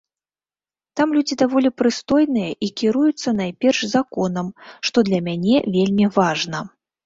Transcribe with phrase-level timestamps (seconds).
[0.99, 4.53] Там людзі даволі прыстойныя і кіруюцца найперш законам,
[4.89, 6.69] што для мяне вельмі важна.